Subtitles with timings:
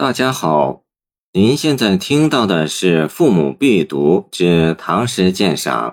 [0.00, 0.84] 大家好，
[1.32, 5.90] 您现在听到的是《父母必读之唐诗鉴赏》，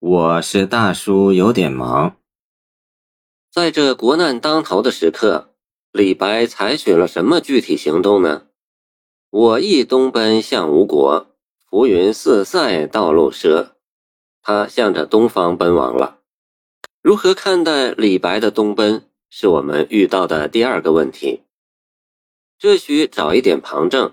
[0.00, 2.16] 我是大叔，有点忙。
[3.52, 5.54] 在这国难当头的时刻，
[5.92, 8.46] 李白采取了什么具体行动呢？
[9.30, 11.28] 我亦东奔向吴国，
[11.70, 13.68] 浮云四塞道路赊。
[14.42, 16.18] 他向着东方奔亡了。
[17.00, 21.42] 如何看待李白的东奔，是我们遇到的第二个问题。
[22.60, 24.12] 这需找一点旁证。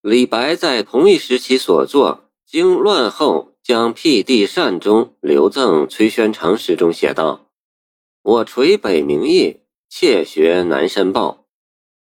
[0.00, 7.50] 李白在同一时期所作《经乱后将辟地善终留赠崔宣长》诗中写道
[8.22, 11.48] ：“我垂北冥翼，窃学南山豹。”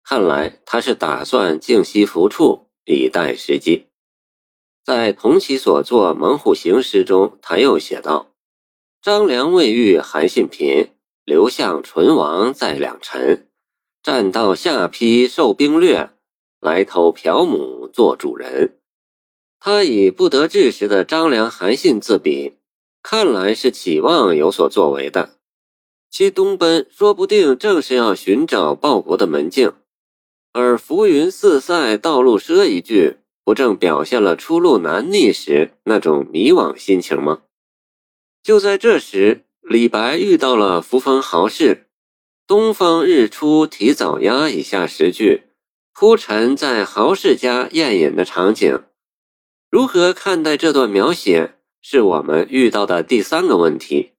[0.03, 3.87] 看来他是打算静息福处，以待时机。
[4.85, 8.33] 在同期所作《猛虎行》诗中，他又写道
[9.01, 10.91] ：“张良未遇韩信贫，
[11.25, 13.46] 刘向唇亡在两臣。”
[14.07, 16.11] 战到下邳受兵掠，
[16.61, 18.79] 来投朴母做主人。
[19.59, 22.55] 他以不得志时的张良、韩信自比，
[23.03, 25.31] 看来是期望有所作为的。
[26.09, 29.73] 其东奔说不定正是要寻找报国的门径，
[30.53, 37.43] 而“浮云四塞道路赊”一句，不正表现了出路难觅时那种迷惘心情吗？
[38.45, 41.86] 就在这时，李白遇到了扶风豪士。
[42.47, 45.43] 东方日出提早鸦以下十句
[45.93, 48.85] 铺陈在豪士家宴饮的场景，
[49.69, 54.13] 如何看待这段描写，是我们遇到的第三个问题。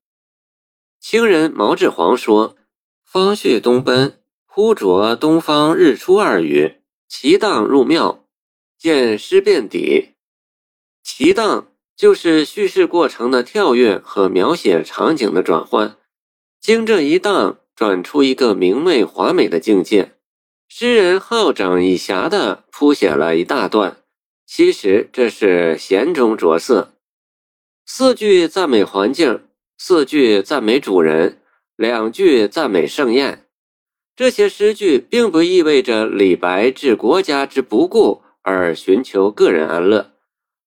[1.00, 2.54] 清人毛志煌说
[3.02, 8.26] ：“方旭东奔，忽着东方日出二语，其荡入庙，
[8.76, 10.16] 见诗遍底。
[11.02, 15.96] 其荡就是叙事过程的跳跃和描写场景的转换，
[16.60, 20.10] 经这一荡。”转出一个明媚华美的境界，
[20.66, 23.98] 诗人好整以暇地铺写了一大段。
[24.44, 26.94] 其实这是闲中着色，
[27.86, 29.44] 四句赞美环境，
[29.78, 31.40] 四句赞美主人，
[31.76, 33.46] 两句赞美盛宴。
[34.16, 40.10] 这些诗句并不意味着李白置国家之不顾而寻求个人安乐，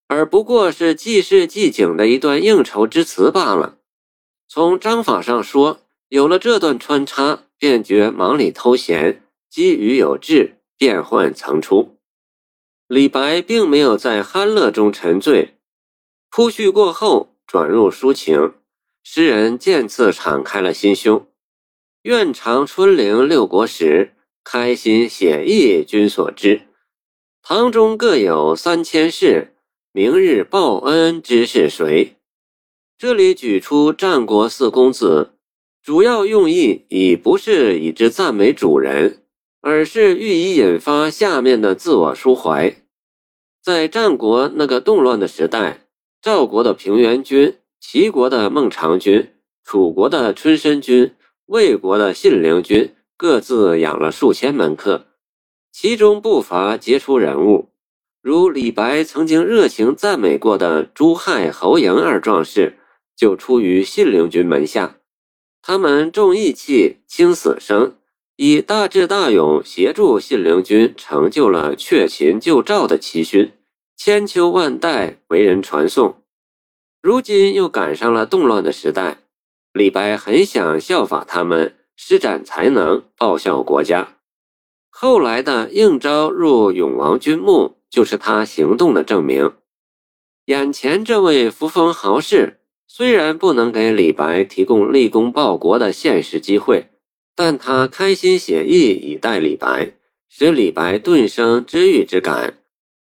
[0.08, 3.80] 而不过是记事记景的一段应酬之词罢了。
[4.48, 5.82] 从章法上说。
[6.12, 11.96] 有了这段穿插，便觉忙里偷闲，机语有致，变幻层出。
[12.88, 15.56] 李白并没有在酣乐中沉醉，
[16.30, 18.56] 铺叙过后转入抒情，
[19.02, 21.26] 诗人渐次敞开了心胸。
[22.02, 24.14] 愿长春陵六国时，
[24.44, 26.64] 开心写意君所知。
[27.42, 29.56] 堂中各有三千事，
[29.94, 32.18] 明日报恩知是谁？
[32.98, 35.38] 这里举出战国四公子。
[35.84, 39.24] 主要用意已不是以之赞美主人，
[39.62, 42.76] 而是欲以引发下面的自我抒怀。
[43.64, 45.88] 在战国那个动乱的时代，
[46.22, 49.30] 赵国的平原君、齐国的孟尝君、
[49.64, 51.16] 楚国的春申君、
[51.48, 55.08] 魏国的信陵君各自养了数千门客，
[55.72, 57.70] 其中不乏杰出人物，
[58.22, 62.78] 如李白曾经热情赞美过的朱亥、侯嬴二壮士，
[63.18, 64.98] 就出于信陵君门下。
[65.64, 67.96] 他们重义气、轻死生，
[68.36, 73.52] 以大智大勇协助信陵君成就了却秦救赵的奇勋，
[73.96, 76.24] 千秋万代为人传颂。
[77.02, 79.20] 如今又赶上了动乱的时代，
[79.74, 84.18] 李白很想效法他们，施展才能报效国家。
[84.90, 89.54] 后来的应召入永王军墓，就是他行动的证明。
[90.46, 92.61] 眼前这位扶风豪士。
[92.94, 96.88] 虽然不能给李白提供立功报国的现实机会，
[97.34, 99.94] 但他开心写意以待李白，
[100.28, 102.58] 使李白顿生知遇之感，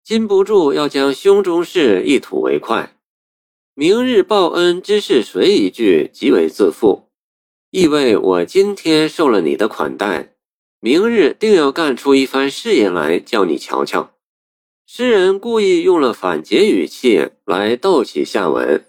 [0.02, 2.96] 禁不住要将胸中事一吐为快。
[3.76, 5.46] 明日报恩之事谁？
[5.46, 7.04] 一句极为自负，
[7.70, 10.34] 意味我今天受了你的款待，
[10.80, 14.10] 明日定要干出一番事业来，叫你瞧瞧。
[14.88, 18.84] 诗人故意用了反诘语气来逗起下文。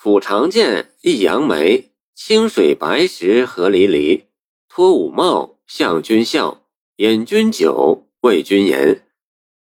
[0.00, 4.26] 抚长剑，一扬眉，清水白石何离离。
[4.68, 6.62] 脱五帽，向君笑，
[6.98, 9.04] 饮君酒，为君言。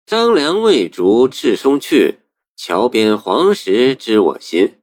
[0.05, 2.19] 张良未逐赤松去，
[2.55, 4.75] 桥边黄石知我心。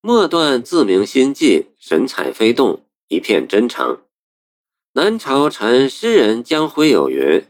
[0.00, 4.02] 末段自明心迹，神采飞动，一片真诚。
[4.92, 7.44] 南朝陈诗人江辉有云：“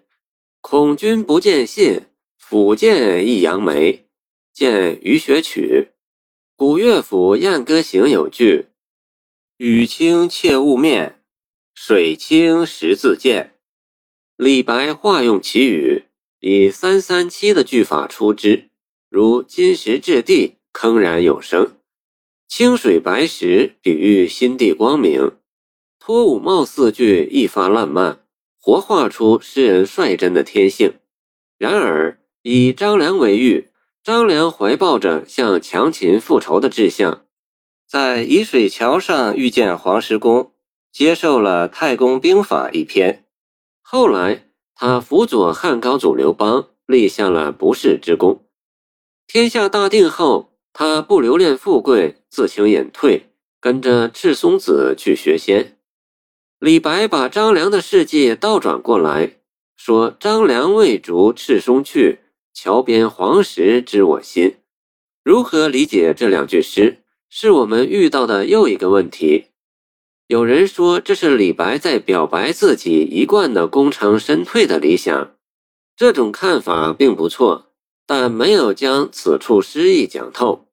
[0.62, 2.00] 恐君不见信，
[2.42, 4.06] 抚剑一扬眉。”
[4.54, 5.90] 见雨雪曲。
[6.58, 8.68] 古乐府《燕歌行》有句
[9.58, 11.20] ：“雨清切勿面，
[11.74, 13.58] 水清识自见。”
[14.38, 16.04] 李白化用其语，
[16.40, 18.70] 以三三七的句法出之，
[19.10, 21.72] 如金石质地，铿然有声；
[22.48, 25.32] 清水白石，比喻心地光明。
[25.98, 28.24] 托五貌四句一发烂漫，
[28.58, 30.94] 活画出诗人率真的天性。
[31.58, 33.68] 然而，以张良为喻，
[34.06, 37.24] 张良怀抱着向强秦复仇的志向，
[37.88, 40.52] 在沂水桥上遇见黄石公，
[40.92, 43.24] 接受了太公兵法一篇。
[43.82, 44.44] 后来，
[44.76, 48.44] 他辅佐汉高祖刘邦，立下了不世之功。
[49.26, 55.78] 天下大定后，他不留恋富贵，自行隐退，跟着赤松子去学仙。
[56.60, 59.38] 李白把张良的事迹倒转过来，
[59.74, 62.20] 说：“张良未逐赤松去，
[62.58, 64.54] 桥边黄石知我心。”
[65.22, 69.48] 如何理解这两句诗，是我们遇到的又一个问题。
[70.26, 75.36] 有人说这是李白在表白自己一贯的功成身退的理想，
[75.94, 77.72] 这种看法并不错，
[78.06, 80.66] 但没有将此处诗意讲透。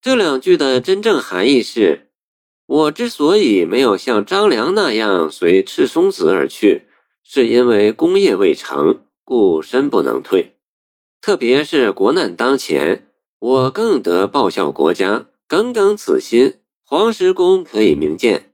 [0.00, 2.08] 这两句的真正含义是。
[2.64, 6.86] 我之所以没有像张良那样随赤松子而去，
[7.22, 10.56] 是因为功业未成，故身不能退。
[11.22, 13.06] 特别是国难当前，
[13.38, 16.54] 我更得报效国家，耿耿此心，
[16.84, 18.50] 黄石公可以明鉴。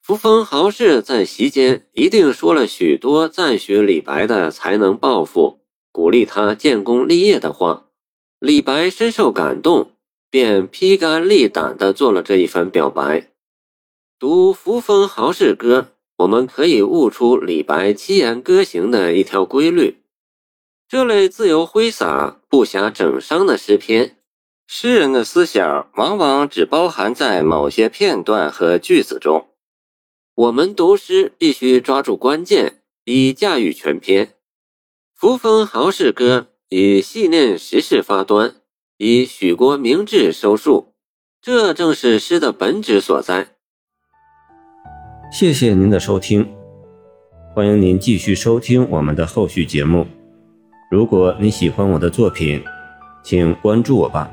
[0.00, 5.58] 扶风豪士在席间一定说了许多赞许李白的才能抱负，
[5.90, 7.88] 鼓励他建功立业的话。
[8.38, 9.90] 李白深受感动，
[10.30, 13.32] 便披肝沥胆地做了这一番表白。
[14.16, 15.80] 读《扶风豪士歌》，
[16.18, 19.96] 我们可以悟出李白七言歌行的一条规律：
[20.90, 24.16] 这类自由挥洒、不暇整伤的诗篇，
[24.66, 29.46] 诗人的思想往往只包含在某些片段和句子中。
[30.34, 34.26] 我们读诗必须抓住关键，以驾驭全篇。
[35.14, 38.56] 《扶风豪士歌》以细念时事发端，
[38.96, 40.94] 以许国明志收束，
[41.40, 43.54] 这正是诗的本质所在。
[45.30, 46.52] 谢谢您的收听，
[47.54, 50.04] 欢迎您继续收听我们的后续节目。
[50.90, 52.60] 如果你喜欢我的作品，
[53.22, 54.28] 请关注我吧。